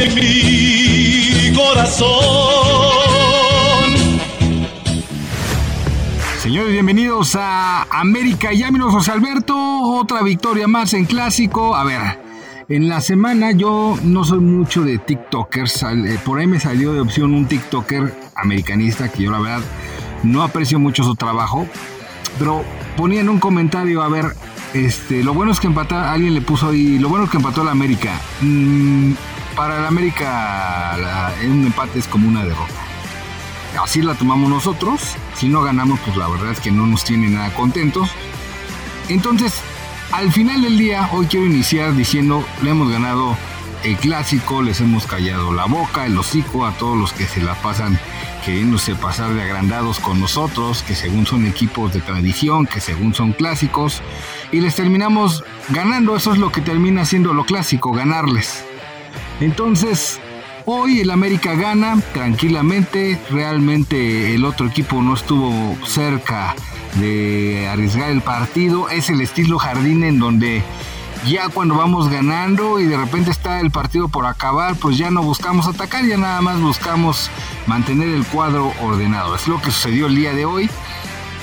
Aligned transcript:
en 0.00 0.14
mi 0.14 1.56
corazón. 1.56 2.08
Señores, 6.40 6.72
bienvenidos 6.72 7.36
a 7.36 7.82
América 7.90 8.52
Llámenos 8.52 8.92
José 8.92 9.12
Alberto. 9.12 9.54
Otra 9.56 10.22
victoria 10.22 10.66
más 10.68 10.94
en 10.94 11.04
clásico. 11.04 11.74
A 11.74 11.84
ver, 11.84 12.00
en 12.68 12.88
la 12.88 13.00
semana 13.00 13.50
yo 13.52 13.98
no 14.02 14.24
soy 14.24 14.40
mucho 14.40 14.82
de 14.82 14.98
TikTokers. 14.98 15.82
eh, 15.82 16.18
Por 16.24 16.38
ahí 16.38 16.46
me 16.46 16.60
salió 16.60 16.92
de 16.92 17.00
opción 17.00 17.34
un 17.34 17.46
TikToker 17.46 18.14
americanista 18.36 19.08
que 19.10 19.24
yo 19.24 19.30
la 19.32 19.40
verdad 19.40 19.62
no 20.22 20.42
aprecio 20.42 20.78
mucho 20.78 21.02
su 21.04 21.16
trabajo. 21.16 21.66
Pero 22.38 22.62
ponía 22.96 23.20
en 23.20 23.28
un 23.28 23.40
comentario, 23.40 24.00
a 24.02 24.08
ver, 24.08 24.26
este, 24.72 25.24
lo 25.24 25.34
bueno 25.34 25.50
es 25.52 25.58
que 25.60 25.66
empató, 25.66 25.98
alguien 25.98 26.34
le 26.34 26.40
puso 26.40 26.68
ahí, 26.68 26.98
lo 26.98 27.08
bueno 27.08 27.24
es 27.24 27.30
que 27.30 27.36
empató 27.38 27.62
el 27.62 27.68
América. 27.68 28.12
Mm, 28.40 29.12
para 29.58 29.76
el 29.80 29.86
América 29.86 31.34
un 31.44 31.66
empate 31.66 31.98
es 31.98 32.06
como 32.06 32.28
una 32.28 32.44
derrota. 32.44 32.80
Así 33.82 34.02
la 34.02 34.14
tomamos 34.14 34.48
nosotros. 34.48 35.16
Si 35.34 35.48
no 35.48 35.62
ganamos, 35.62 35.98
pues 36.04 36.16
la 36.16 36.28
verdad 36.28 36.52
es 36.52 36.60
que 36.60 36.70
no 36.70 36.86
nos 36.86 37.02
tiene 37.02 37.28
nada 37.28 37.52
contentos. 37.52 38.08
Entonces, 39.08 39.54
al 40.12 40.30
final 40.30 40.62
del 40.62 40.78
día, 40.78 41.08
hoy 41.10 41.26
quiero 41.26 41.44
iniciar 41.44 41.96
diciendo, 41.96 42.46
le 42.62 42.70
hemos 42.70 42.88
ganado 42.88 43.36
el 43.82 43.96
clásico, 43.96 44.62
les 44.62 44.80
hemos 44.80 45.06
callado 45.06 45.52
la 45.52 45.64
boca, 45.64 46.06
el 46.06 46.16
hocico 46.16 46.64
a 46.64 46.70
todos 46.74 46.96
los 46.96 47.12
que 47.12 47.26
se 47.26 47.42
la 47.42 47.54
pasan 47.56 47.98
queriéndose 48.44 48.94
pasar 48.94 49.34
de 49.34 49.42
agrandados 49.42 49.98
con 49.98 50.20
nosotros, 50.20 50.84
que 50.84 50.94
según 50.94 51.26
son 51.26 51.46
equipos 51.46 51.92
de 51.92 52.00
tradición, 52.00 52.64
que 52.64 52.80
según 52.80 53.12
son 53.12 53.32
clásicos, 53.32 54.02
y 54.52 54.60
les 54.60 54.76
terminamos 54.76 55.42
ganando, 55.70 56.14
eso 56.14 56.32
es 56.32 56.38
lo 56.38 56.52
que 56.52 56.60
termina 56.60 57.04
siendo 57.04 57.34
lo 57.34 57.44
clásico, 57.44 57.90
ganarles. 57.90 58.64
Entonces, 59.40 60.20
hoy 60.64 61.00
el 61.00 61.10
América 61.10 61.54
gana 61.54 62.00
tranquilamente, 62.12 63.20
realmente 63.30 64.34
el 64.34 64.44
otro 64.44 64.66
equipo 64.66 65.00
no 65.00 65.14
estuvo 65.14 65.76
cerca 65.86 66.56
de 66.94 67.68
arriesgar 67.68 68.10
el 68.10 68.20
partido, 68.20 68.88
es 68.88 69.10
el 69.10 69.20
estilo 69.20 69.58
jardín 69.58 70.02
en 70.02 70.18
donde 70.18 70.62
ya 71.26 71.48
cuando 71.48 71.76
vamos 71.76 72.08
ganando 72.08 72.80
y 72.80 72.86
de 72.86 72.96
repente 72.96 73.30
está 73.30 73.60
el 73.60 73.70
partido 73.70 74.08
por 74.08 74.26
acabar, 74.26 74.76
pues 74.76 74.98
ya 74.98 75.10
no 75.10 75.22
buscamos 75.22 75.66
atacar, 75.66 76.04
ya 76.04 76.16
nada 76.16 76.40
más 76.40 76.60
buscamos 76.60 77.30
mantener 77.66 78.08
el 78.08 78.24
cuadro 78.24 78.72
ordenado. 78.82 79.34
Es 79.34 79.46
lo 79.46 79.60
que 79.60 79.70
sucedió 79.70 80.06
el 80.06 80.16
día 80.16 80.32
de 80.32 80.44
hoy. 80.44 80.70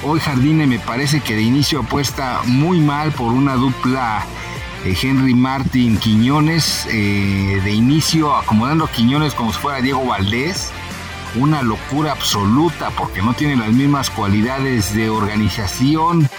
Hoy 0.04 0.20
Jardine 0.20 0.68
me 0.68 0.80
parece 0.80 1.22
que 1.22 1.36
de 1.36 1.42
inicio 1.42 1.80
apuesta 1.80 2.42
muy 2.46 2.80
mal 2.80 3.12
por 3.12 3.32
una 3.32 3.56
dupla 3.56 4.26
Henry 4.94 5.34
Martin 5.34 5.98
Quiñones, 5.98 6.86
eh, 6.92 7.60
de 7.64 7.72
inicio 7.72 8.36
acomodando 8.36 8.88
Quiñones 8.88 9.34
como 9.34 9.52
si 9.52 9.60
fuera 9.60 9.82
Diego 9.82 10.06
Valdés. 10.06 10.72
Una 11.36 11.64
locura 11.64 12.12
absoluta 12.12 12.92
porque 12.92 13.22
no 13.22 13.34
tiene 13.34 13.56
las 13.56 13.72
mismas 13.74 14.10
cualidades 14.10 14.94
de 14.94 15.10
organización 15.10 16.30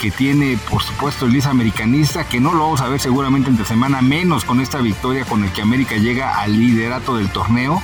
que 0.00 0.10
tiene 0.10 0.58
por 0.70 0.82
supuesto 0.82 1.26
el 1.26 1.32
Liz 1.32 1.46
Americanista, 1.46 2.26
que 2.26 2.40
no 2.40 2.54
lo 2.54 2.60
vamos 2.60 2.80
a 2.80 2.88
ver 2.88 2.98
seguramente 2.98 3.50
entre 3.50 3.66
semana, 3.66 4.02
menos 4.02 4.44
con 4.44 4.60
esta 4.60 4.78
victoria 4.78 5.24
con 5.24 5.44
el 5.44 5.52
que 5.52 5.62
América 5.62 5.96
llega 5.96 6.40
al 6.40 6.58
liderato 6.58 7.16
del 7.16 7.28
torneo. 7.30 7.80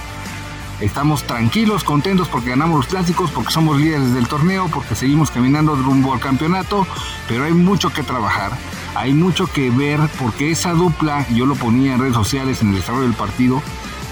Estamos 0.80 1.24
tranquilos, 1.24 1.82
contentos 1.82 2.28
porque 2.28 2.50
ganamos 2.50 2.76
los 2.76 2.86
clásicos, 2.86 3.32
porque 3.32 3.52
somos 3.52 3.80
líderes 3.80 4.14
del 4.14 4.28
torneo, 4.28 4.68
porque 4.72 4.94
seguimos 4.94 5.32
caminando 5.32 5.74
rumbo 5.74 6.12
al 6.12 6.20
campeonato, 6.20 6.86
pero 7.26 7.44
hay 7.44 7.52
mucho 7.52 7.90
que 7.90 8.04
trabajar, 8.04 8.52
hay 8.94 9.12
mucho 9.12 9.48
que 9.48 9.70
ver, 9.70 9.98
porque 10.20 10.52
esa 10.52 10.74
dupla, 10.74 11.26
yo 11.30 11.46
lo 11.46 11.56
ponía 11.56 11.94
en 11.94 12.00
redes 12.00 12.14
sociales 12.14 12.62
en 12.62 12.68
el 12.68 12.76
desarrollo 12.76 13.04
del 13.04 13.14
partido, 13.14 13.60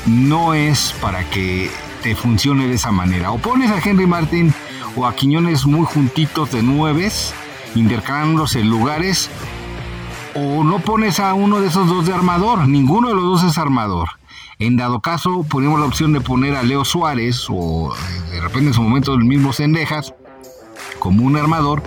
no 0.07 0.55
es 0.55 0.93
para 1.01 1.23
que 1.31 1.71
te 2.03 2.17
funcione 2.17 2.67
de 2.67 2.75
esa 2.75 2.91
manera. 2.91 3.31
O 3.31 3.39
pones 3.39 3.71
a 3.71 3.79
Henry 3.79 4.07
Martin 4.07 4.53
o 4.97 5.07
a 5.07 5.15
Quiñones 5.15 5.67
muy 5.67 5.87
juntitos 5.87 6.51
de 6.51 6.65
nueves, 6.65 7.33
intercambiándose 7.77 8.65
lugares, 8.65 9.31
o 10.35 10.65
no 10.65 10.81
pones 10.81 11.21
a 11.21 11.33
uno 11.35 11.61
de 11.61 11.69
esos 11.69 11.87
dos 11.87 12.07
de 12.07 12.13
armador, 12.13 12.67
ninguno 12.67 13.09
de 13.09 13.15
los 13.15 13.25
dos 13.25 13.45
es 13.45 13.57
armador. 13.57 14.09
En 14.59 14.79
dado 14.79 15.01
caso, 15.01 15.45
ponemos 15.49 15.79
la 15.79 15.85
opción 15.85 16.15
de 16.15 16.23
poner 16.23 16.57
a 16.57 16.63
Leo 16.63 16.85
Suárez 16.87 17.47
o 17.51 17.95
eh, 17.95 18.33
de 18.33 18.41
repente 18.41 18.69
en 18.69 18.75
su 18.75 18.81
momento 18.81 19.13
el 19.13 19.25
mismo 19.25 19.53
Sendejas 19.53 20.15
como 20.99 21.25
un 21.25 21.37
armador 21.37 21.83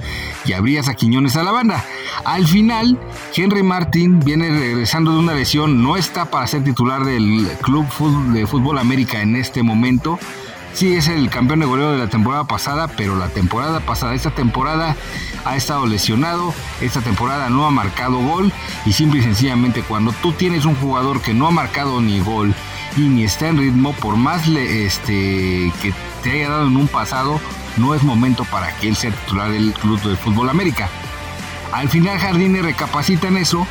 y 0.45 0.53
abrías 0.53 0.87
a 0.87 0.93
Quiñones 0.93 1.35
a 1.35 1.43
la 1.43 1.51
banda. 1.51 1.83
Al 2.25 2.45
final, 2.45 2.99
Henry 3.35 3.63
Martin 3.63 4.19
viene 4.19 4.51
regresando 4.51 5.13
de 5.13 5.17
una 5.17 5.33
lesión, 5.33 5.81
no 5.81 5.97
está 5.97 6.25
para 6.25 6.45
ser 6.45 6.63
titular 6.63 7.03
del 7.05 7.49
Club 7.63 7.87
de 8.33 8.45
Fútbol 8.45 8.77
América 8.77 9.21
en 9.21 9.35
este 9.35 9.63
momento. 9.63 10.19
Sí, 10.73 10.95
es 10.95 11.07
el 11.09 11.29
campeón 11.29 11.59
de 11.59 11.65
goleo 11.65 11.91
de 11.91 11.97
la 11.97 12.07
temporada 12.07 12.45
pasada, 12.45 12.87
pero 12.87 13.15
la 13.17 13.27
temporada 13.27 13.79
pasada, 13.81 14.13
esta 14.13 14.31
temporada 14.31 14.95
ha 15.43 15.55
estado 15.57 15.85
lesionado, 15.85 16.53
esta 16.79 17.01
temporada 17.01 17.49
no 17.49 17.65
ha 17.65 17.71
marcado 17.71 18.19
gol 18.19 18.53
y 18.85 18.93
simple 18.93 19.19
y 19.19 19.23
sencillamente 19.23 19.81
cuando 19.83 20.13
tú 20.21 20.31
tienes 20.31 20.65
un 20.65 20.75
jugador 20.75 21.21
que 21.21 21.33
no 21.33 21.47
ha 21.47 21.51
marcado 21.51 21.99
ni 21.99 22.19
gol 22.21 22.53
y 22.95 23.01
ni 23.01 23.23
está 23.25 23.47
en 23.49 23.57
ritmo, 23.57 23.93
por 23.93 24.15
más 24.15 24.47
le- 24.47 24.85
este, 24.85 25.73
que 25.81 25.93
te 26.23 26.31
haya 26.31 26.49
dado 26.49 26.67
en 26.67 26.77
un 26.77 26.87
pasado, 26.87 27.41
no 27.75 27.93
es 27.93 28.03
momento 28.03 28.45
para 28.45 28.73
que 28.77 28.87
él 28.87 28.95
sea 28.95 29.11
titular 29.11 29.51
del 29.51 29.73
Club 29.73 30.01
de 30.01 30.15
Fútbol 30.15 30.49
América. 30.49 30.87
Al 31.73 31.89
final 31.89 32.17
Jardine 32.19 32.61
recapacita 32.61 33.27
en 33.27 33.37
eso, 33.37 33.67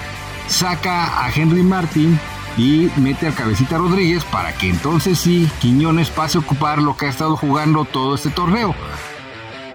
saca 0.46 1.24
a 1.24 1.30
Henry 1.30 1.62
Martin 1.62 2.18
y 2.58 2.90
mete 2.96 3.28
a 3.28 3.32
Cabecita 3.32 3.78
Rodríguez 3.78 4.24
para 4.24 4.52
que 4.52 4.68
entonces 4.68 5.18
sí 5.18 5.48
Quiñones 5.60 6.10
pase 6.10 6.36
a 6.36 6.40
ocupar 6.40 6.82
lo 6.82 6.96
que 6.96 7.06
ha 7.06 7.08
estado 7.08 7.36
jugando 7.36 7.86
todo 7.86 8.16
este 8.16 8.30
torneo. 8.30 8.74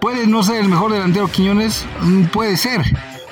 Puede 0.00 0.26
no 0.26 0.42
ser 0.42 0.56
el 0.56 0.68
mejor 0.68 0.92
delantero 0.92 1.28
Quiñones, 1.28 1.86
Mm, 2.04 2.24
puede 2.24 2.56
ser, 2.58 2.82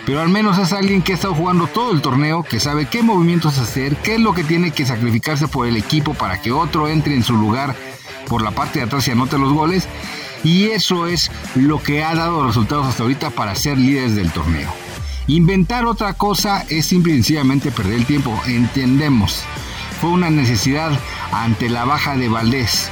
pero 0.07 0.21
al 0.21 0.31
menos 0.31 0.59
es 0.59 0.73
alguien 0.73 1.03
que 1.03 1.13
ha 1.13 1.15
estado 1.15 1.35
jugando 1.35 1.67
todo 1.67 1.93
el 1.93 2.01
torneo, 2.01 2.43
que 2.43 2.59
sabe 2.59 2.87
qué 2.87 3.03
movimientos 3.03 3.59
hacer, 3.59 3.97
qué 3.97 4.15
es 4.15 4.21
lo 4.21 4.33
que 4.33 4.45
tiene 4.45 4.71
que 4.71 4.87
sacrificarse 4.87 5.47
por 5.47 5.67
el 5.67 5.77
equipo 5.77 6.15
para 6.15 6.41
que 6.41 6.53
otro 6.53 6.89
entre 6.89 7.15
en 7.15 7.23
su 7.23 7.37
lugar 7.37 7.77
por 8.29 8.43
la 8.43 8.53
parte 8.53 8.79
de 8.79 8.87
atrás 8.87 9.07
y 9.07 9.11
anote 9.11 9.39
los 9.39 9.53
goles. 9.53 9.87
Y 10.45 10.71
eso 10.71 11.07
es 11.07 11.31
lo 11.55 11.83
que 11.83 12.03
ha 12.03 12.15
dado 12.15 12.47
resultados 12.47 12.87
hasta 12.87 13.03
ahorita 13.03 13.31
para 13.31 13.55
ser 13.55 13.79
líderes 13.79 14.17
del 14.17 14.33
torneo. 14.33 14.82
Inventar 15.29 15.87
otra 15.87 16.15
cosa 16.15 16.65
es 16.69 16.87
simple 16.87 17.13
y 17.13 17.17
sencillamente 17.17 17.71
perder 17.71 17.95
el 17.95 18.07
tiempo, 18.07 18.37
entendemos. 18.47 19.45
Fue 20.01 20.11
una 20.11 20.31
necesidad 20.31 20.99
ante 21.31 21.69
la 21.69 21.85
baja 21.85 22.17
de 22.17 22.29
Valdés, 22.29 22.91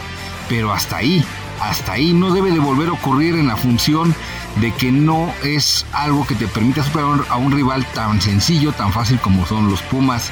pero 0.49 0.73
hasta 0.73 0.99
ahí, 0.99 1.25
hasta 1.61 1.93
ahí 1.93 2.13
no 2.13 2.33
debe 2.33 2.53
de 2.53 2.61
volver 2.61 2.89
a 2.89 2.93
ocurrir 2.93 3.35
en 3.35 3.49
la 3.49 3.57
función 3.57 4.15
de 4.61 4.73
que 4.73 4.93
no 4.93 5.33
es 5.43 5.87
algo 5.93 6.25
que 6.25 6.37
te 6.37 6.47
permita 6.47 6.85
superar 6.85 7.25
a 7.31 7.37
un 7.37 7.51
rival 7.51 7.85
tan 7.95 8.21
sencillo, 8.21 8.73
tan 8.73 8.93
fácil 8.93 9.19
como 9.19 9.45
son 9.45 9.69
los 9.69 9.83
Pumas 9.83 10.31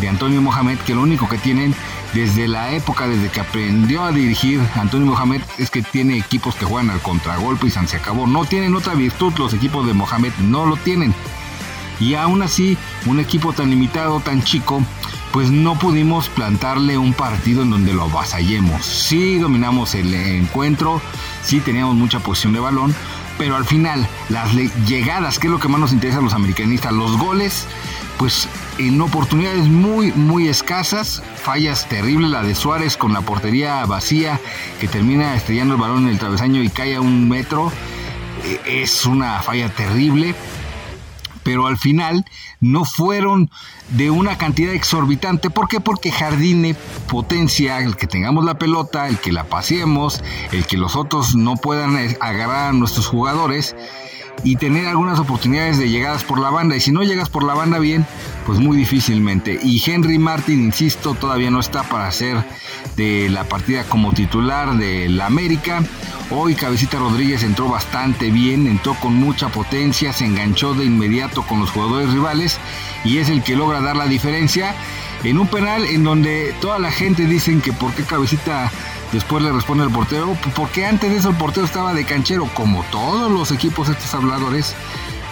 de 0.00 0.08
Antonio 0.08 0.40
Mohamed, 0.40 0.78
que 0.78 0.94
lo 0.94 1.02
único 1.02 1.28
que 1.28 1.38
tienen 1.38 1.74
desde 2.14 2.46
la 2.46 2.72
época, 2.72 3.08
desde 3.08 3.28
que 3.28 3.40
aprendió 3.40 4.04
a 4.04 4.12
dirigir 4.12 4.60
Antonio 4.76 5.08
Mohamed, 5.08 5.42
es 5.58 5.70
que 5.70 5.82
tiene 5.82 6.16
equipos 6.16 6.54
que 6.54 6.64
juegan 6.64 6.90
al 6.90 7.00
contragolpe 7.00 7.66
y 7.66 7.70
se 7.70 7.96
acabó. 7.96 8.28
No 8.28 8.44
tienen 8.44 8.74
otra 8.76 8.94
virtud 8.94 9.32
los 9.36 9.52
equipos 9.52 9.84
de 9.86 9.94
Mohamed, 9.94 10.32
no 10.38 10.64
lo 10.66 10.76
tienen. 10.76 11.12
Y 12.00 12.14
aún 12.14 12.42
así, 12.42 12.76
un 13.06 13.20
equipo 13.20 13.52
tan 13.52 13.70
limitado, 13.70 14.20
tan 14.20 14.42
chico, 14.42 14.82
pues 15.32 15.50
no 15.50 15.78
pudimos 15.78 16.28
plantarle 16.28 16.98
un 16.98 17.12
partido 17.12 17.62
en 17.62 17.70
donde 17.70 17.92
lo 17.92 18.04
avasallemos. 18.04 18.84
Sí 18.84 19.38
dominamos 19.38 19.94
el 19.94 20.12
encuentro, 20.14 21.00
sí 21.42 21.60
teníamos 21.60 21.94
mucha 21.94 22.18
posición 22.20 22.52
de 22.54 22.60
balón, 22.60 22.94
pero 23.38 23.56
al 23.56 23.64
final 23.64 24.06
las 24.28 24.52
le- 24.54 24.70
llegadas, 24.86 25.38
que 25.38 25.46
es 25.46 25.50
lo 25.52 25.60
que 25.60 25.68
más 25.68 25.80
nos 25.80 25.92
interesa 25.92 26.18
a 26.18 26.22
los 26.22 26.34
americanistas, 26.34 26.92
los 26.92 27.16
goles, 27.16 27.66
pues 28.18 28.48
en 28.78 29.00
oportunidades 29.00 29.66
muy, 29.68 30.10
muy 30.12 30.48
escasas, 30.48 31.22
fallas 31.42 31.86
terribles, 31.88 32.30
la 32.30 32.42
de 32.42 32.54
Suárez 32.54 32.96
con 32.96 33.12
la 33.12 33.20
portería 33.20 33.84
vacía, 33.86 34.40
que 34.80 34.88
termina 34.88 35.34
estrellando 35.36 35.74
el 35.74 35.80
balón 35.80 36.04
en 36.04 36.08
el 36.10 36.18
travesaño 36.18 36.62
y 36.62 36.70
cae 36.70 36.96
a 36.96 37.00
un 37.00 37.28
metro, 37.28 37.70
eh, 38.44 38.60
es 38.82 39.06
una 39.06 39.40
falla 39.42 39.68
terrible 39.68 40.34
pero 41.50 41.66
al 41.66 41.78
final 41.78 42.24
no 42.60 42.84
fueron 42.84 43.50
de 43.88 44.08
una 44.12 44.38
cantidad 44.38 44.72
exorbitante. 44.72 45.50
¿Por 45.50 45.66
qué? 45.66 45.80
Porque 45.80 46.12
Jardine 46.12 46.76
potencia 47.08 47.80
el 47.80 47.96
que 47.96 48.06
tengamos 48.06 48.44
la 48.44 48.56
pelota, 48.56 49.08
el 49.08 49.18
que 49.18 49.32
la 49.32 49.42
paseemos, 49.42 50.22
el 50.52 50.64
que 50.64 50.76
los 50.76 50.94
otros 50.94 51.34
no 51.34 51.56
puedan 51.56 51.96
eh, 51.96 52.16
agarrar 52.20 52.68
a 52.68 52.72
nuestros 52.72 53.08
jugadores 53.08 53.74
y 54.44 54.56
tener 54.56 54.86
algunas 54.86 55.18
oportunidades 55.18 55.78
de 55.78 55.88
llegadas 55.88 56.24
por 56.24 56.38
la 56.38 56.50
banda. 56.50 56.76
Y 56.76 56.80
si 56.80 56.92
no 56.92 57.02
llegas 57.02 57.28
por 57.28 57.44
la 57.44 57.54
banda 57.54 57.78
bien, 57.78 58.06
pues 58.46 58.58
muy 58.58 58.76
difícilmente. 58.76 59.58
Y 59.62 59.82
Henry 59.84 60.18
Martin, 60.18 60.60
insisto, 60.60 61.14
todavía 61.14 61.50
no 61.50 61.60
está 61.60 61.82
para 61.82 62.10
ser 62.10 62.44
de 62.96 63.28
la 63.30 63.44
partida 63.44 63.84
como 63.84 64.12
titular 64.12 64.76
del 64.76 65.20
América. 65.20 65.82
Hoy 66.30 66.54
Cabecita 66.54 66.98
Rodríguez 66.98 67.42
entró 67.42 67.68
bastante 67.68 68.30
bien, 68.30 68.66
entró 68.66 68.94
con 68.94 69.14
mucha 69.14 69.48
potencia, 69.48 70.12
se 70.12 70.24
enganchó 70.24 70.74
de 70.74 70.84
inmediato 70.84 71.42
con 71.42 71.60
los 71.60 71.70
jugadores 71.70 72.12
rivales 72.12 72.58
y 73.04 73.18
es 73.18 73.28
el 73.28 73.42
que 73.42 73.56
logra 73.56 73.80
dar 73.80 73.96
la 73.96 74.06
diferencia. 74.06 74.74
En 75.24 75.38
un 75.38 75.48
penal 75.48 75.84
en 75.84 76.04
donde 76.04 76.54
toda 76.60 76.78
la 76.78 76.90
gente 76.90 77.26
dicen 77.26 77.60
que 77.60 77.72
por 77.72 77.92
qué 77.92 78.04
cabecita 78.04 78.70
después 79.12 79.42
le 79.42 79.52
responde 79.52 79.84
al 79.84 79.90
portero, 79.90 80.36
porque 80.54 80.86
antes 80.86 81.10
de 81.10 81.18
eso 81.18 81.30
el 81.30 81.36
portero 81.36 81.66
estaba 81.66 81.94
de 81.94 82.04
canchero, 82.04 82.48
como 82.54 82.82
todos 82.84 83.30
los 83.30 83.50
equipos 83.50 83.88
estos 83.88 84.14
habladores, 84.14 84.74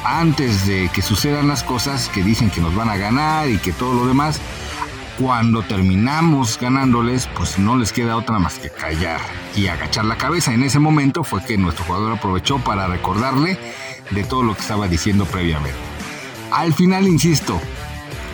antes 0.05 0.67
de 0.67 0.91
que 0.93 1.03
sucedan 1.03 1.49
las 1.49 1.65
cosas 1.65 2.09
que 2.09 2.23
dicen 2.23 2.51
que 2.51 2.61
nos 2.61 2.75
van 2.75 2.91
a 2.91 2.97
ganar 2.97 3.49
y 3.49 3.59
que 3.59 3.73
todo 3.73 3.95
lo 3.95 4.07
demás, 4.07 4.41
cuando 5.19 5.63
terminamos 5.63 6.59
ganándoles, 6.61 7.27
pues 7.37 7.59
no 7.59 7.77
les 7.77 7.93
queda 7.93 8.17
otra 8.17 8.39
más 8.39 8.59
que 8.59 8.71
callar 8.71 9.21
y 9.57 9.67
agachar 9.67 10.05
la 10.05 10.17
cabeza. 10.17 10.53
En 10.53 10.63
ese 10.63 10.79
momento 10.79 11.25
fue 11.25 11.45
que 11.45 11.59
nuestro 11.59 11.85
jugador 11.85 12.13
aprovechó 12.13 12.59
para 12.59 12.87
recordarle 12.87 13.59
de 14.11 14.25
todo 14.25 14.43
lo 14.43 14.55
que 14.55 14.61
estaba 14.61 14.87
diciendo 14.87 15.25
previamente. 15.25 15.79
Al 16.53 16.73
final, 16.73 17.09
insisto, 17.09 17.61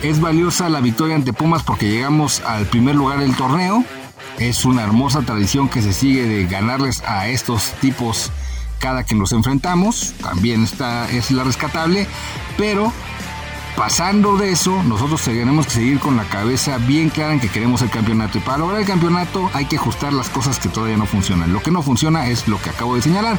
es 0.03 0.19
valiosa 0.19 0.69
la 0.69 0.81
victoria 0.81 1.15
ante 1.15 1.33
Pumas 1.33 1.63
porque 1.63 1.89
llegamos 1.89 2.41
al 2.41 2.65
primer 2.65 2.95
lugar 2.95 3.19
del 3.19 3.35
torneo. 3.35 3.83
Es 4.39 4.65
una 4.65 4.83
hermosa 4.83 5.21
tradición 5.21 5.69
que 5.69 5.81
se 5.81 5.93
sigue 5.93 6.27
de 6.27 6.45
ganarles 6.45 7.01
a 7.07 7.27
estos 7.27 7.71
tipos 7.81 8.31
cada 8.79 9.03
que 9.03 9.15
nos 9.15 9.31
enfrentamos. 9.31 10.13
También 10.21 10.63
está, 10.63 11.09
es 11.09 11.31
la 11.31 11.43
rescatable, 11.43 12.07
pero 12.57 12.91
Pasando 13.75 14.37
de 14.37 14.51
eso, 14.51 14.81
nosotros 14.83 15.21
tenemos 15.21 15.65
que 15.65 15.73
seguir 15.73 15.99
con 15.99 16.15
la 16.15 16.23
cabeza 16.23 16.77
bien 16.77 17.09
clara 17.09 17.33
en 17.33 17.41
que 17.41 17.49
queremos 17.49 17.81
el 17.81 17.89
campeonato. 17.89 18.37
Y 18.37 18.41
para 18.41 18.59
lograr 18.59 18.79
el 18.79 18.87
campeonato 18.87 19.49
hay 19.53 19.65
que 19.65 19.75
ajustar 19.75 20.13
las 20.13 20.29
cosas 20.29 20.59
que 20.59 20.69
todavía 20.69 20.95
no 20.95 21.05
funcionan. 21.05 21.51
Lo 21.51 21.61
que 21.61 21.71
no 21.71 21.81
funciona 21.81 22.29
es 22.29 22.47
lo 22.47 22.57
que 22.61 22.69
acabo 22.69 22.95
de 22.95 23.01
señalar. 23.01 23.37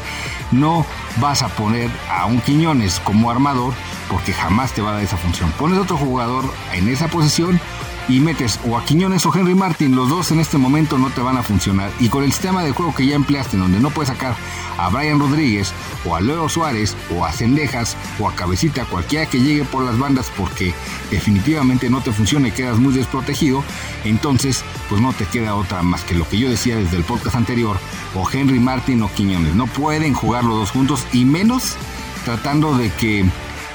No 0.53 0.85
vas 1.23 1.43
a 1.43 1.49
poner 1.49 1.91
a 2.11 2.27
un 2.27 2.43
Quiñones 2.43 3.01
como 3.01 3.31
armador 3.31 3.73
porque 4.11 4.35
jamás 4.35 4.73
te 4.73 4.83
va 4.83 4.91
a 4.91 4.95
dar 4.95 5.03
esa 5.03 5.17
función. 5.17 5.51
Pones 5.53 5.79
otro 5.79 5.97
jugador 5.97 6.45
en 6.75 6.89
esa 6.89 7.09
posición 7.09 7.59
y 8.09 8.21
metes 8.21 8.61
o 8.69 8.77
a 8.77 8.85
Quiñones 8.85 9.27
o 9.27 9.35
Henry 9.35 9.55
Martin, 9.55 9.97
los 9.97 10.09
dos 10.09 10.31
en 10.31 10.41
este 10.41 10.59
momento 10.59 10.99
no 10.99 11.11
te 11.11 11.21
van 11.21 11.37
a 11.37 11.43
funcionar. 11.43 11.91
Y 12.01 12.09
con 12.09 12.25
el 12.25 12.33
sistema 12.33 12.63
de 12.63 12.73
juego 12.73 12.95
que 12.95 13.07
ya 13.07 13.17
empleaste, 13.17 13.57
en 13.57 13.63
donde 13.63 13.81
no 13.81 13.91
puedes 13.91 14.09
sacar 14.09 14.37
a 14.79 14.89
Brian 14.89 15.19
Rodríguez 15.19 15.73
o 16.05 16.15
a 16.15 16.21
Leo 16.21 16.49
Suárez 16.49 16.97
o 17.17 17.25
a 17.25 17.33
Cendejas 17.33 17.97
o 18.21 18.29
a 18.29 18.35
Cabecita, 18.35 18.85
cualquiera 18.85 19.27
que 19.27 19.41
llegue 19.41 19.65
por 19.65 19.85
las 19.85 19.99
bandas 19.99 20.31
porque 20.37 20.75
definitivamente 21.11 21.91
no 21.91 22.01
te 22.01 22.13
funciona 22.13 22.49
y 22.49 22.53
quedas 22.53 22.79
muy 22.79 22.93
desprotegido, 22.93 23.65
entonces 24.05 24.65
pues 24.89 25.01
no 25.01 25.13
te 25.13 25.25
queda 25.25 25.55
otra 25.55 25.83
más 25.83 26.05
que 26.05 26.15
lo 26.15 26.29
que 26.29 26.39
yo 26.39 26.49
decía 26.49 26.77
desde 26.77 26.97
el 26.97 27.05
podcast 27.05 27.37
anterior, 27.37 27.77
o 28.15 28.29
Henry 28.31 28.61
Martin 28.61 29.03
o 29.03 29.13
Quiñones. 29.13 29.55
No 29.55 29.67
pueden 29.67 30.15
jugar 30.15 30.45
los 30.45 30.59
dos 30.59 30.71
juntos 30.71 31.07
y 31.13 31.25
menos 31.25 31.77
tratando 32.25 32.77
de 32.77 32.91
que 32.91 33.25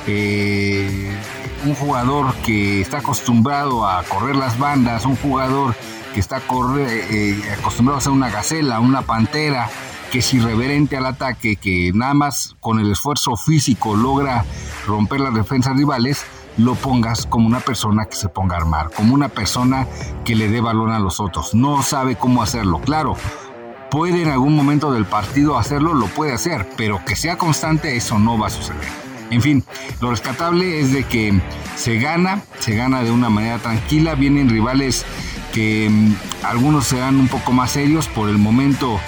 eh, 0.07 1.11
un 1.65 1.75
jugador 1.75 2.33
que 2.45 2.81
está 2.81 2.97
acostumbrado 2.97 3.87
a 3.87 4.03
correr 4.03 4.35
las 4.35 4.57
bandas, 4.57 5.05
un 5.05 5.15
jugador 5.15 5.75
que 6.13 6.19
está 6.19 6.37
eh, 6.39 7.41
acostumbrado 7.57 7.97
a 7.97 8.01
ser 8.01 8.11
una 8.11 8.29
gacela, 8.29 8.79
una 8.79 9.03
pantera, 9.03 9.69
que 10.11 10.19
es 10.19 10.33
irreverente 10.33 10.97
al 10.97 11.05
ataque, 11.05 11.55
que 11.55 11.91
nada 11.93 12.13
más 12.13 12.55
con 12.59 12.79
el 12.79 12.91
esfuerzo 12.91 13.35
físico 13.37 13.95
logra 13.95 14.43
romper 14.85 15.21
las 15.21 15.33
defensas 15.33 15.77
rivales, 15.77 16.25
lo 16.57 16.75
pongas 16.75 17.25
como 17.25 17.47
una 17.47 17.61
persona 17.61 18.05
que 18.05 18.17
se 18.17 18.27
ponga 18.27 18.55
a 18.55 18.59
armar, 18.59 18.91
como 18.91 19.13
una 19.13 19.29
persona 19.29 19.87
que 20.25 20.35
le 20.35 20.49
dé 20.49 20.59
balón 20.59 20.91
a 20.91 20.99
los 20.99 21.21
otros. 21.21 21.53
No 21.53 21.81
sabe 21.81 22.17
cómo 22.17 22.43
hacerlo. 22.43 22.81
Claro, 22.81 23.15
puede 23.89 24.23
en 24.23 24.29
algún 24.29 24.55
momento 24.55 24.91
del 24.91 25.05
partido 25.05 25.57
hacerlo, 25.57 25.93
lo 25.93 26.07
puede 26.07 26.33
hacer, 26.33 26.67
pero 26.75 27.03
que 27.05 27.15
sea 27.15 27.37
constante, 27.37 27.95
eso 27.95 28.19
no 28.19 28.37
va 28.37 28.47
a 28.47 28.49
suceder. 28.51 29.10
En 29.31 29.41
fin, 29.41 29.63
lo 30.01 30.11
rescatable 30.11 30.81
es 30.81 30.91
de 30.91 31.05
que 31.05 31.33
se 31.75 31.97
gana, 31.99 32.41
se 32.59 32.75
gana 32.75 33.01
de 33.01 33.11
una 33.11 33.29
manera 33.29 33.59
tranquila, 33.59 34.13
vienen 34.13 34.49
rivales 34.49 35.05
que 35.53 35.89
mm, 35.89 36.15
algunos 36.43 36.85
serán 36.85 37.15
un 37.15 37.29
poco 37.29 37.53
más 37.53 37.71
serios, 37.71 38.07
por 38.07 38.29
el 38.29 38.37
momento 38.37 38.99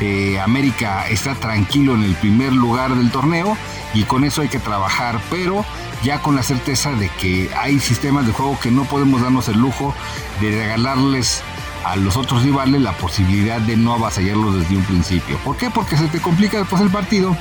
eh, 0.00 0.40
América 0.40 1.08
está 1.08 1.34
tranquilo 1.34 1.94
en 1.94 2.04
el 2.04 2.14
primer 2.14 2.52
lugar 2.52 2.94
del 2.94 3.10
torneo 3.10 3.56
y 3.92 4.04
con 4.04 4.24
eso 4.24 4.42
hay 4.42 4.48
que 4.48 4.60
trabajar, 4.60 5.20
pero 5.30 5.64
ya 6.04 6.20
con 6.20 6.36
la 6.36 6.44
certeza 6.44 6.92
de 6.92 7.08
que 7.20 7.50
hay 7.56 7.80
sistemas 7.80 8.24
de 8.26 8.32
juego 8.32 8.58
que 8.60 8.70
no 8.70 8.84
podemos 8.84 9.20
darnos 9.20 9.48
el 9.48 9.58
lujo 9.58 9.94
de 10.40 10.50
regalarles 10.50 11.42
a 11.84 11.96
los 11.96 12.16
otros 12.16 12.44
rivales 12.44 12.80
la 12.80 12.92
posibilidad 12.92 13.60
de 13.60 13.76
no 13.76 13.94
avasallarlos 13.94 14.60
desde 14.60 14.76
un 14.76 14.84
principio. 14.84 15.36
¿Por 15.38 15.56
qué? 15.56 15.70
Porque 15.70 15.96
se 15.96 16.06
te 16.06 16.20
complica 16.20 16.58
después 16.58 16.80
el 16.80 16.90
partido 16.90 17.36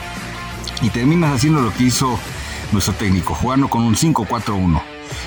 y 0.82 0.90
terminas 0.90 1.34
haciendo 1.34 1.62
lo 1.62 1.74
que 1.74 1.84
hizo 1.84 2.20
nuestro 2.72 2.94
técnico, 2.94 3.34
jugando 3.34 3.68
con 3.68 3.84
un 3.84 3.96
5-4-1. 3.96 4.82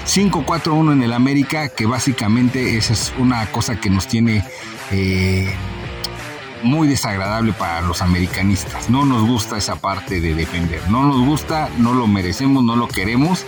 5-4-1 0.07 0.93
en 0.93 1.03
el 1.03 1.13
América, 1.13 1.69
que 1.69 1.87
básicamente 1.87 2.77
esa 2.77 2.93
es 2.93 3.13
una 3.19 3.47
cosa 3.53 3.77
que 3.81 3.91
nos 3.91 4.07
tiene 4.07 4.45
eh, 4.91 5.53
muy 6.63 6.89
desagradable 6.89 7.53
para 7.53 7.83
los 7.83 8.03
americanistas. 8.03 8.91
No 8.91 9.05
nos 9.05 9.27
gusta 9.27 9.57
esa 9.57 9.77
parte 9.77 10.21
de 10.21 10.35
defender. 10.35 10.81
No 10.91 11.05
nos 11.05 11.25
gusta, 11.25 11.69
no 11.79 11.95
lo 11.95 12.07
merecemos, 12.07 12.65
no 12.65 12.77
lo 12.77 12.89
queremos. 12.89 13.45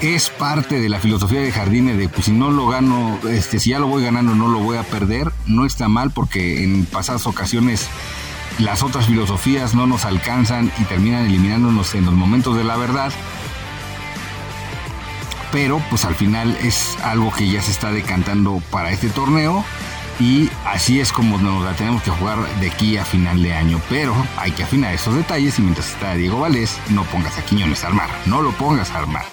Es 0.00 0.30
parte 0.30 0.80
de 0.80 0.88
la 0.88 0.98
filosofía 0.98 1.40
de 1.40 1.52
Jardine 1.52 1.96
de 1.96 2.08
pues 2.08 2.24
si 2.24 2.32
no 2.32 2.50
lo 2.50 2.66
gano, 2.66 3.20
este, 3.30 3.60
si 3.60 3.70
ya 3.70 3.78
lo 3.78 3.86
voy 3.86 4.02
ganando 4.02 4.34
no 4.34 4.48
lo 4.48 4.58
voy 4.58 4.76
a 4.76 4.82
perder. 4.82 5.30
No 5.46 5.64
está 5.64 5.88
mal 5.88 6.10
porque 6.10 6.64
en 6.64 6.86
pasadas 6.86 7.26
ocasiones 7.26 7.88
las 8.58 8.82
otras 8.82 9.06
filosofías 9.06 9.74
no 9.74 9.86
nos 9.86 10.04
alcanzan 10.04 10.72
y 10.78 10.84
terminan 10.84 11.26
eliminándonos 11.26 11.94
en 11.94 12.04
los 12.04 12.14
momentos 12.14 12.56
de 12.56 12.64
la 12.64 12.76
verdad. 12.76 13.12
Pero 15.50 15.82
pues 15.90 16.04
al 16.04 16.14
final 16.14 16.56
es 16.62 16.96
algo 17.02 17.32
que 17.32 17.48
ya 17.48 17.60
se 17.60 17.70
está 17.70 17.92
decantando 17.92 18.62
para 18.70 18.90
este 18.90 19.10
torneo 19.10 19.64
y 20.18 20.50
así 20.64 21.00
es 21.00 21.12
como 21.12 21.38
nos 21.38 21.64
la 21.64 21.74
tenemos 21.74 22.02
que 22.02 22.10
jugar 22.10 22.38
de 22.60 22.70
aquí 22.70 22.96
a 22.96 23.04
final 23.04 23.42
de 23.42 23.54
año. 23.54 23.80
Pero 23.88 24.14
hay 24.38 24.52
que 24.52 24.62
afinar 24.62 24.94
esos 24.94 25.14
detalles 25.14 25.58
y 25.58 25.62
mientras 25.62 25.90
está 25.90 26.14
Diego 26.14 26.40
Valdés, 26.40 26.78
no 26.90 27.04
pongas 27.04 27.38
a 27.38 27.44
Quiñones 27.44 27.84
a 27.84 27.88
armar, 27.88 28.10
no 28.26 28.40
lo 28.40 28.52
pongas 28.52 28.90
a 28.92 28.98
armar. 28.98 29.24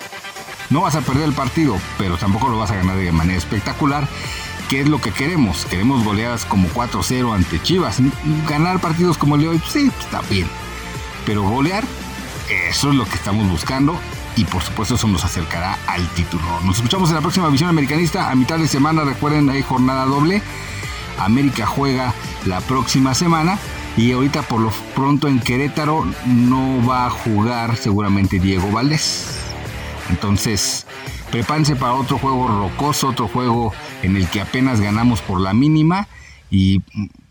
No 0.70 0.82
vas 0.82 0.96
a 0.96 1.02
perder 1.02 1.24
el 1.24 1.34
partido, 1.34 1.78
pero 1.98 2.18
tampoco 2.18 2.50
lo 2.50 2.60
vas 2.60 2.72
a 2.72 2.76
ganar 2.76 2.96
de 2.96 3.12
manera 3.12 3.38
espectacular 3.38 4.08
¿Qué 4.70 4.82
es 4.82 4.88
lo 4.88 5.02
que 5.02 5.12
queremos? 5.12 5.66
Queremos 5.66 6.04
goleadas 6.06 6.46
como 6.46 6.68
4-0 6.70 7.34
ante 7.34 7.60
Chivas. 7.60 7.98
Ganar 8.48 8.80
partidos 8.80 9.18
como 9.18 9.34
el 9.34 9.42
de 9.42 9.48
hoy, 9.48 9.62
sí, 9.68 9.92
está 10.00 10.22
bien. 10.30 10.48
Pero 11.26 11.42
golear, 11.42 11.84
eso 12.70 12.90
es 12.92 12.96
lo 12.96 13.06
que 13.06 13.16
estamos 13.16 13.50
buscando 13.50 14.00
y 14.36 14.46
por 14.46 14.62
supuesto 14.62 14.94
eso 14.94 15.08
nos 15.08 15.26
acercará 15.26 15.80
al 15.88 16.08
título. 16.10 16.44
Nos 16.64 16.76
escuchamos 16.78 17.10
en 17.10 17.16
la 17.16 17.22
próxima 17.22 17.50
visión 17.50 17.68
americanista 17.68 18.30
a 18.30 18.36
mitad 18.36 18.60
de 18.60 18.68
semana. 18.68 19.04
Recuerden, 19.04 19.50
hay 19.50 19.64
jornada 19.64 20.06
doble. 20.06 20.44
América 21.18 21.66
juega 21.66 22.14
la 22.46 22.62
próxima 22.62 23.16
semana 23.16 23.58
y 23.98 24.12
ahorita 24.12 24.44
por 24.44 24.62
lo 24.62 24.70
pronto 24.96 25.28
en 25.28 25.40
Querétaro 25.40 26.06
no 26.28 26.86
va 26.88 27.08
a 27.08 27.10
jugar 27.10 27.76
seguramente 27.76 28.40
Diego 28.40 28.72
Valdés. 28.72 29.26
Entonces, 30.12 30.86
prepárense 31.32 31.76
para 31.76 31.94
otro 31.94 32.18
juego 32.18 32.48
rocoso, 32.48 33.10
otro 33.10 33.28
juego 33.28 33.74
en 34.02 34.16
el 34.16 34.28
que 34.30 34.42
apenas 34.42 34.82
ganamos 34.82 35.22
por 35.22 35.40
la 35.40 35.54
mínima 35.54 36.08
y 36.52 36.82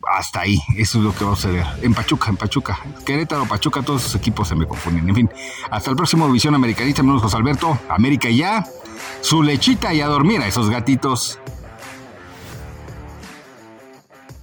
hasta 0.07 0.41
ahí, 0.41 0.61
eso 0.77 0.99
es 0.99 1.05
lo 1.05 1.15
que 1.15 1.25
va 1.25 1.33
a 1.33 1.37
suceder. 1.37 1.67
En 1.83 1.95
Pachuca, 1.95 2.31
en 2.31 2.37
Pachuca, 2.37 2.79
Querétaro, 3.05 3.47
Pachuca, 3.47 3.83
todos 3.83 4.03
esos 4.03 4.15
equipos 4.15 4.49
se 4.49 4.55
me 4.55 4.67
confunden. 4.67 5.09
En 5.09 5.15
fin, 5.15 5.31
hasta 5.71 5.91
el 5.91 5.97
próximo 5.97 6.31
Visión 6.31 6.55
Americanista, 6.55 7.03
menos 7.03 7.23
José 7.23 7.37
Alberto, 7.37 7.79
América 7.89 8.31
ya, 8.31 8.65
su 9.21 9.43
lechita 9.43 9.93
y 9.93 10.01
a 10.01 10.07
dormir 10.07 10.41
a 10.41 10.47
esos 10.47 10.71
gatitos. 10.71 11.41